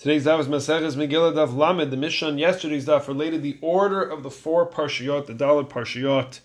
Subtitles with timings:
[0.00, 1.90] Today's daf is Maseches Megillah Daf Lamed.
[1.90, 6.40] The Mishnah yesterday's daf related the order of the four parshiyot, the Daled parshiyot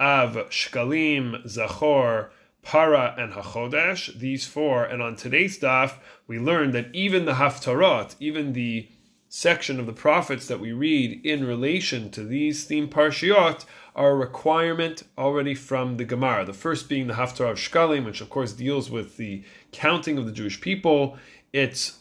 [0.00, 2.30] of Shkalim, Zachor,
[2.64, 4.18] Para, and Hachodesh.
[4.18, 8.88] These four, and on today's daf we learned that even the Haftarot, even the
[9.28, 14.16] section of the prophets that we read in relation to these theme parshiyot are a
[14.16, 16.44] requirement already from the Gemara.
[16.44, 20.26] The first being the Haftarah of Shkalim, which of course deals with the counting of
[20.26, 21.16] the Jewish people.
[21.52, 21.98] It's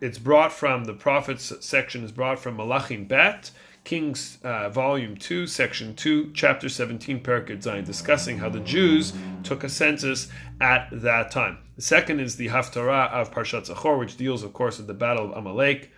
[0.00, 3.50] it's brought from the prophets section is brought from Malachim Bet,
[3.82, 9.12] Kings uh, volume two, section two, chapter seventeen, Perikid Zayin, discussing how the Jews
[9.42, 10.28] took a census
[10.60, 11.58] at that time.
[11.76, 15.32] The second is the Haftarah of Parshat Zachor, which deals, of course, with the battle
[15.32, 15.90] of Amalek,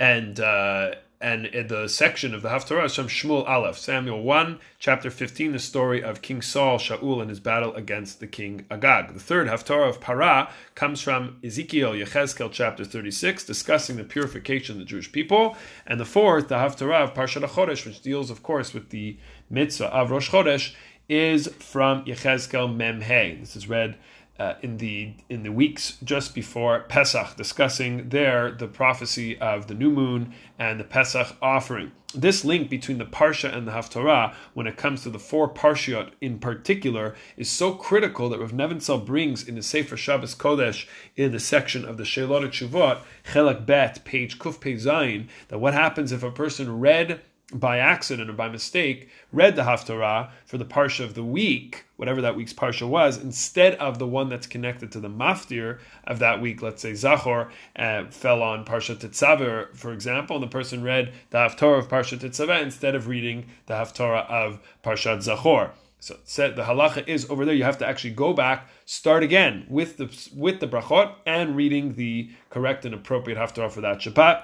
[0.00, 0.92] and uh,
[1.22, 5.52] and in the section of the Haftarah is from Shmuel Aleph, Samuel 1, chapter 15,
[5.52, 9.14] the story of King Saul, Shaul, and his battle against the king Agag.
[9.14, 14.80] The third Haftarah of Para comes from Ezekiel, Yechezkel, chapter 36, discussing the purification of
[14.80, 15.56] the Jewish people.
[15.86, 19.16] And the fourth, the Haftarah of Parshat Chodesh, which deals, of course, with the
[19.48, 20.74] mitzvah of Rosh Chodesh,
[21.08, 23.36] is from Yechezkel Mem Hey.
[23.38, 23.96] This is read
[24.42, 29.74] uh, in the in the weeks just before Pesach, discussing there the prophecy of the
[29.74, 31.92] new moon and the Pesach offering.
[32.12, 36.10] This link between the Parsha and the Haftarah, when it comes to the four Parshiot
[36.20, 41.30] in particular, is so critical that Rav Nebenzahl brings in the Sefer Shabbos Kodesh in
[41.30, 46.10] the section of the Sheilot Shuvot, Chelak Bet, page Kuf Pei Zayin, that what happens
[46.10, 47.20] if a person read
[47.52, 52.20] by accident or by mistake, read the Haftarah for the Parsha of the week, whatever
[52.22, 56.40] that week's Parsha was, instead of the one that's connected to the Maftir of that
[56.40, 61.12] week, let's say Zachor, uh, fell on Parsha Tetzaveh, for example, and the person read
[61.30, 65.70] the Haftarah of Parsha Tetzaveh instead of reading the Haftarah of Parshat Zachor.
[66.02, 67.54] So said the halacha is over there.
[67.54, 71.94] You have to actually go back, start again with the with the brachot and reading
[71.94, 74.42] the correct and appropriate haftarah for that Shabbat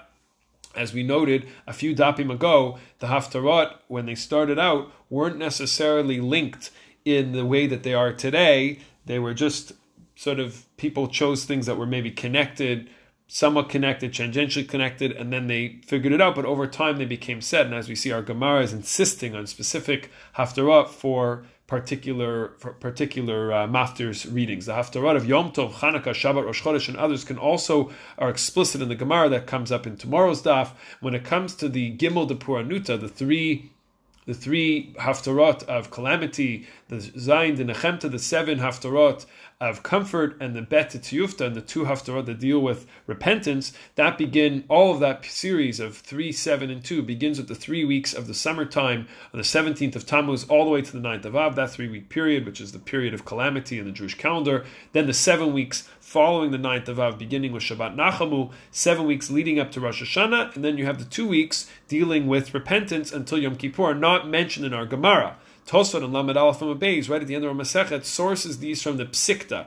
[0.74, 6.20] as we noted a few dapim ago, the Haftarot, when they started out, weren't necessarily
[6.20, 6.70] linked
[7.04, 8.80] in the way that they are today.
[9.06, 9.72] They were just
[10.14, 12.90] sort of people chose things that were maybe connected,
[13.26, 16.34] somewhat connected, tangentially connected, and then they figured it out.
[16.34, 17.66] But over time, they became set.
[17.66, 22.48] And as we see, our Gemara is insisting on specific Haftarot for particular
[22.80, 24.66] particular uh, maftirs readings.
[24.66, 28.80] The Haftarah of Yom Tov, Chanukah, Shabbat, Rosh Chodesh, and others can also are explicit
[28.80, 30.70] in the Gemara that comes up in tomorrow's daf.
[31.00, 33.70] When it comes to the Gimel de Puranuta, the three
[34.24, 39.24] the three haftarot of calamity, the Zayin, the Nechemta, the seven haftarot
[39.60, 44.16] of comfort, and the Bet Tiyufta, and the two haftarot that deal with repentance, that
[44.16, 48.14] begin, all of that series of three, seven, and two begins with the three weeks
[48.14, 51.34] of the summertime on the 17th of Tammuz all the way to the 9th of
[51.34, 54.64] Av, that three week period, which is the period of calamity in the Jewish calendar.
[54.92, 59.28] Then the seven weeks following the 9th of Av, beginning with Shabbat Nachamu, seven weeks
[59.28, 63.10] leading up to Rosh Hashanah, and then you have the two weeks dealing with repentance
[63.10, 65.36] until Yom Kippur, not mentioned in our Gemara.
[65.68, 68.96] Tosfot and Lamed Aleph Beis, right at the end of our Masechet, sources these from
[68.96, 69.66] the Psikta,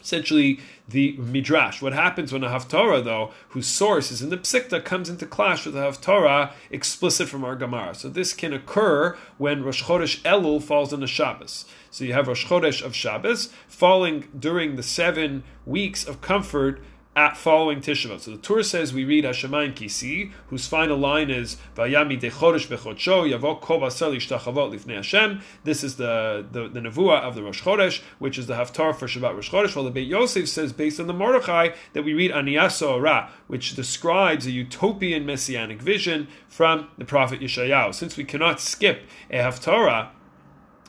[0.00, 1.82] essentially the midrash.
[1.82, 5.66] What happens when a haftarah, though, whose source is in the psikta, comes into clash
[5.66, 7.96] with a haftarah explicit from our Gemara?
[7.96, 11.64] So this can occur when Rosh Chodesh Elul falls on the Shabbos.
[11.90, 16.80] So you have Rosh Chodesh of Shabbos falling during the seven weeks of comfort
[17.16, 21.56] at following Tisha So the Tur says we read Hashemayim Kisi, whose final line is
[21.74, 25.40] Vayami de Chodesh bechodsho Yavo Kol Shtachavot Lifnei Hashem.
[25.64, 29.06] This is the the, the nevuah of the Rosh Chodesh, which is the Haftar for
[29.06, 29.74] Shabbat Rosh Chodesh.
[29.74, 33.74] While the Beit Yosef says, based on the Mordechai, that we read Aniyah Sorah, which
[33.74, 37.94] describes a utopian messianic vision from the prophet Yeshayahu.
[37.94, 40.10] Since we cannot skip a Haftarah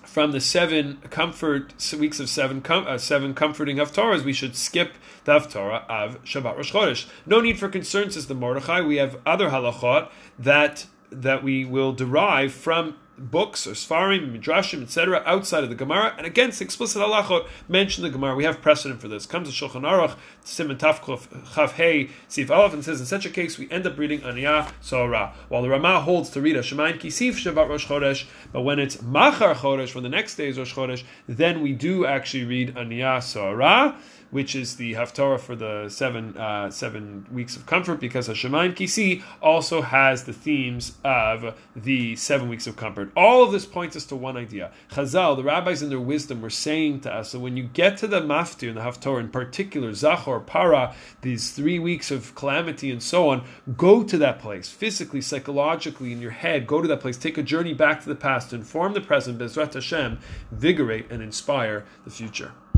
[0.08, 4.94] from the seven comfort weeks of seven com, uh, seven comforting Haftarahs, we should skip
[5.26, 7.06] the Haftarah of Shabbat Rosh Chodesh.
[7.26, 8.82] No need for concern, says the Mordechai.
[8.82, 10.10] We have other halachot
[10.40, 16.14] that that we will derive from books or Sfarim, Midrashim, etc., outside of the Gemara,
[16.18, 18.36] and against explicit halachot mention the Gemara.
[18.36, 19.26] We have precedent for this.
[19.26, 23.30] Comes to Shulchan Aruch, Siman Tafkuf Chav Hey Sif Aleph, and says in such a
[23.30, 25.34] case we end up reading Aniyah Sorah.
[25.50, 29.02] While the Ramah holds to read a Shemayin Kisif Shabbat Rosh Chodesh, but when it's
[29.02, 33.20] Machar Chodesh, when the next day is Rosh Chodesh, then we do actually read Aniyah
[33.20, 33.96] Sorah
[34.32, 39.24] which is the haftarah for the seven uh, seven weeks of comfort, because Hashemayim Kisi
[39.42, 43.12] also has the themes of the seven weeks of comfort.
[43.16, 44.72] All of this points us to one idea.
[44.92, 48.08] Chazal, the rabbis in their wisdom, were saying to us that when you get to
[48.08, 53.02] the maftir and the haftarah, in particular Zachor, Para, these three weeks of calamity and
[53.02, 53.46] so on,
[53.76, 56.68] go to that place physically, psychologically, in your head.
[56.68, 57.18] Go to that place.
[57.18, 59.40] Take a journey back to the past, inform the present.
[59.40, 60.20] Bezrat Hashem,
[60.52, 62.52] vigorate and inspire the future.